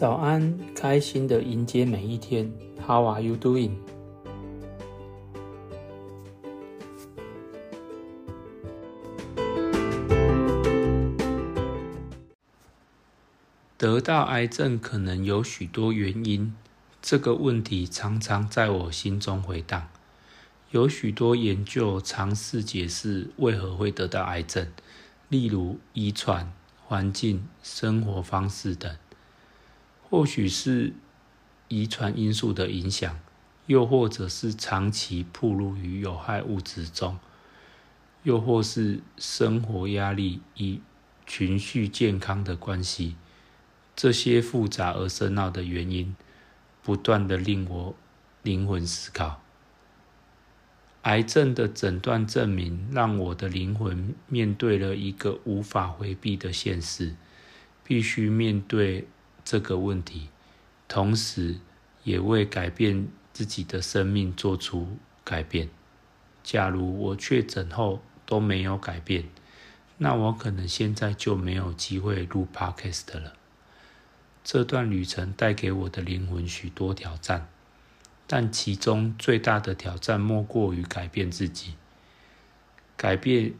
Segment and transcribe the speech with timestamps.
[0.00, 2.50] 早安，开心的迎接每一天。
[2.86, 3.72] How are you doing？
[13.76, 16.54] 得到癌症可能有许多原因，
[17.02, 19.90] 这个问题常常在我心中回荡。
[20.70, 24.66] 有许多研究尝试解释为何会得到癌症，
[25.28, 26.50] 例如遗传。
[26.86, 28.96] 环境、生活方式等，
[30.10, 30.92] 或许是
[31.68, 33.18] 遗传因素的影响，
[33.66, 37.16] 又或者是长期暴露于有害物质中，
[38.24, 40.80] 又或是生活压力与
[41.26, 43.14] 情绪健康的关系。
[43.94, 46.16] 这些复杂而深奥的原因，
[46.82, 47.94] 不断的令我
[48.42, 49.40] 灵魂思考。
[51.02, 57.14] 癌症的诊断证明，让我的灵魂面对了一个无法回避的现实，
[57.84, 59.06] 必须面对
[59.44, 60.28] 这个问题，
[60.88, 61.58] 同时
[62.04, 65.68] 也为改变自己的生命做出改变。
[66.42, 69.24] 假如我确诊后都没有改变，
[69.98, 73.34] 那我可能现在就没有机会录 Podcast 了。
[74.42, 77.48] 这段旅程带给我的灵魂许多挑战。
[78.32, 81.74] 但其中最大的挑战莫过于改变自己。
[82.96, 83.54] 改变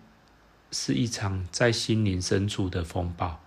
[0.70, 3.40] 是一场在心灵深处的风暴。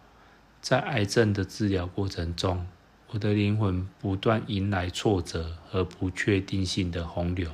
[0.64, 2.66] 在癌症的治疗过程中，
[3.10, 7.52] 我的灵魂不断迎来挫折和不确定性的洪流，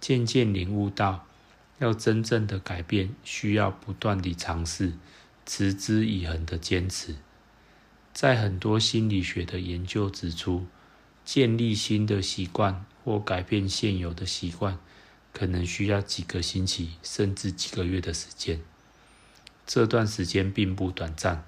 [0.00, 1.26] 渐渐领悟到，
[1.78, 4.94] 要真正的改变，需要不断地尝试，
[5.44, 7.14] 持之以恒的坚持。
[8.14, 10.66] 在很多心理学的研究指出。
[11.24, 14.78] 建立新的习惯或改变现有的习惯，
[15.34, 18.62] 可能需要几个星期甚至几个月的时间。
[19.66, 21.44] 这段时间并不短暂，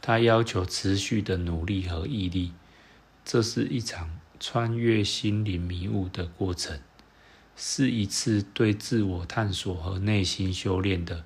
[0.00, 2.52] 它要求持续的努力和毅力。
[3.24, 6.80] 这是一场穿越心灵迷雾的过程，
[7.56, 11.24] 是一次对自我探索和内心修炼的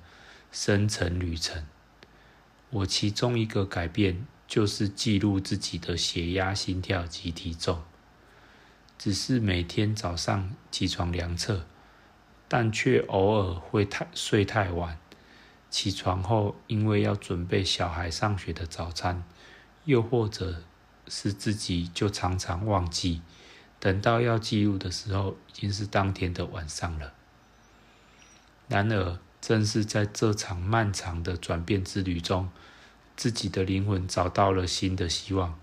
[0.51, 1.65] 深层旅程。
[2.69, 4.25] 我其中一个改变。
[4.45, 7.81] 就是记录自己的血压、心跳及体重，
[8.99, 11.65] 只是每天早上起床量测，
[12.47, 14.99] 但却偶尔会太睡太晚。
[15.73, 19.23] 起床后，因为要准备小孩上学的早餐，
[19.85, 20.61] 又或者
[21.07, 23.23] 是自己就常常忘记，
[23.79, 27.13] 等到要记录的时候，已经是当天的晚上了。
[28.67, 32.51] 然而，正是在这场漫长的转变之旅中。
[33.15, 35.59] 自己的灵魂找到了新的希望，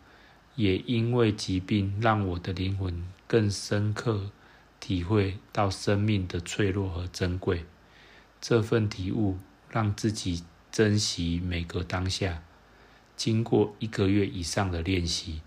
[0.57, 4.33] 也因为疾病让我的灵魂更深刻
[4.81, 7.65] 体会到生命的脆弱和珍贵。
[8.41, 9.39] 这份体悟
[9.71, 12.43] 让自己珍惜每个当下。
[13.17, 15.41] 经过一个月以上的练习，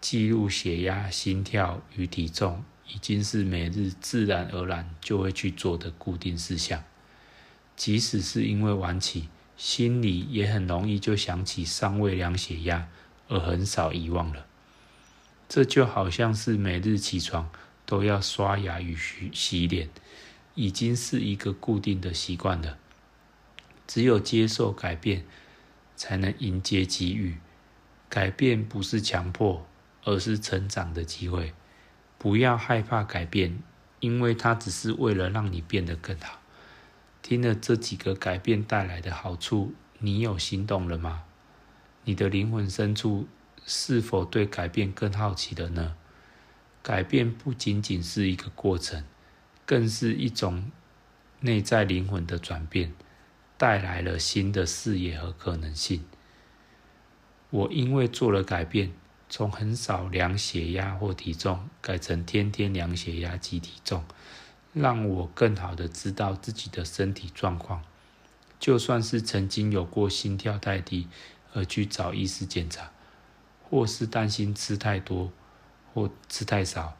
[0.00, 6.84] 记录血压、心跳与体重已经是每日自然而然就会去做的固定事项，
[7.76, 9.28] 即使是因为晚起。
[9.56, 12.88] 心里也很容易就想起尚未量血压，
[13.28, 14.46] 而很少遗忘了。
[15.48, 17.48] 这就好像是每日起床
[17.86, 19.88] 都要刷牙与洗洗脸，
[20.56, 22.78] 已经是一个固定的习惯了。
[23.86, 25.24] 只有接受改变，
[25.96, 27.38] 才能迎接机遇。
[28.08, 29.66] 改变不是强迫，
[30.04, 31.52] 而是成长的机会。
[32.18, 33.58] 不要害怕改变，
[34.00, 36.40] 因为它只是为了让你变得更好。
[37.20, 41.24] 听了这几个改变带来的好处，你有心动了吗？
[42.04, 43.26] 你的灵魂深处
[43.66, 45.96] 是否对改变更好奇了呢？
[46.82, 49.04] 改变不仅仅是一个过程，
[49.64, 50.70] 更是一种
[51.40, 52.92] 内在灵魂的转变，
[53.56, 56.04] 带来了新的视野和可能性。
[57.50, 58.92] 我因为做了改变，
[59.28, 64.04] 从很少量血压或体重，改成天天量血压及体重。
[64.72, 67.84] 让我更好的知道自己的身体状况，
[68.58, 71.06] 就算是曾经有过心跳太低
[71.52, 72.90] 而去找医师检查，
[73.62, 75.30] 或是担心吃太多
[75.92, 76.96] 或吃太少，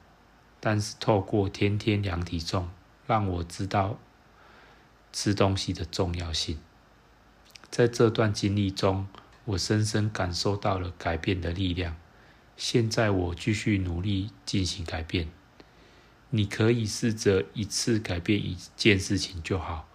[0.61, 2.71] 但是透过天天量体重，
[3.09, 3.99] 让我知道
[5.15, 6.59] 吃东西的重要性。
[7.71, 9.07] 在这段经历中，
[9.45, 11.97] 我深深感受到了改变的力量。
[12.57, 15.29] 现在我继续努力进行改变。
[16.31, 19.89] 你可以试着一次改变一件事情就好，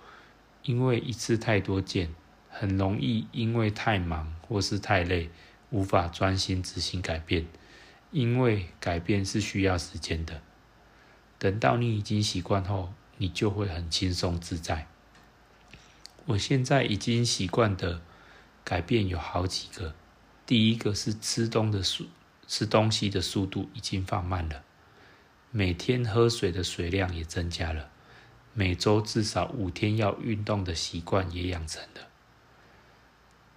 [0.63, 2.15] 因为一次太多件，
[2.49, 5.29] 很容易因为太忙或是太累，
[5.69, 7.45] 无法专心执行改变。
[8.11, 10.41] 因为改变是需要时间的，
[11.37, 14.87] 等到你已经习惯后，你就会很轻松自在。
[16.29, 18.01] 我现在已经习惯的
[18.63, 19.95] 改变有好几个，
[20.45, 22.05] 第一个是吃东的速
[22.47, 24.63] 吃东西的速度已经放慢了，
[25.49, 27.89] 每天喝水的水量也增加了，
[28.53, 32.01] 每周至少五天要运动的习惯也养成了，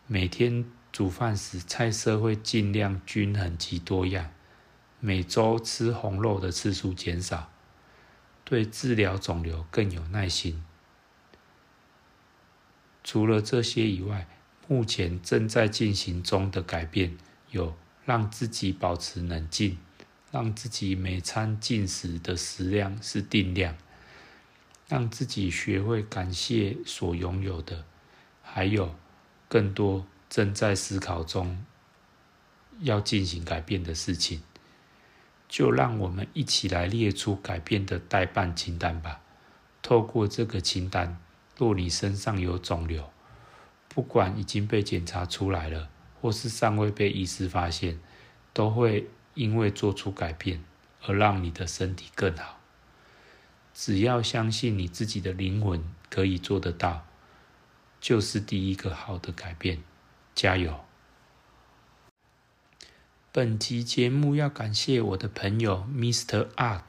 [0.07, 4.33] 每天煮饭时菜色会尽量均衡及多样，
[4.99, 7.51] 每周吃红肉的次数减少，
[8.47, 10.65] 对治疗肿瘤更有耐心。
[13.05, 14.27] 除了这些以外，
[14.69, 17.17] 目前正在进行中的改变
[17.51, 19.77] 有：让自己保持冷静，
[20.31, 23.77] 让自己每餐进食的食量是定量，
[24.89, 27.85] 让自己学会感谢所拥有的，
[28.41, 28.95] 还有
[29.49, 31.65] 更多正在思考中
[32.81, 34.43] 要进行改变的事情。
[35.49, 39.21] 就让我们一起来列出改变的代办清单吧。
[39.83, 41.21] 透过这个清单。
[41.63, 43.09] 若你身上有肿瘤，
[43.89, 45.89] 不管已经被检查出来了，
[46.21, 48.01] 或是尚未被医师发现，
[48.53, 50.65] 都会因为做出改变
[51.07, 52.59] 而让你的身体更好。
[53.73, 57.07] 只要相信你自己的灵魂可以做得到，
[58.01, 59.85] 就是第一个好的改变。
[60.35, 60.81] 加油！
[63.31, 66.49] 本集节目要感谢我的朋友 Mr.
[66.57, 66.83] Art，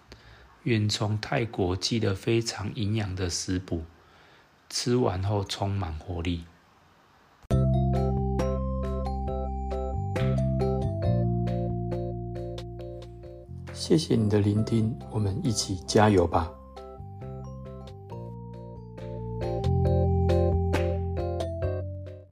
[0.64, 3.86] 远从泰国寄了非常营养的食补。
[4.76, 6.46] 吃完后充满活力。
[13.72, 16.52] 谢谢你的聆听，我们一起加油吧。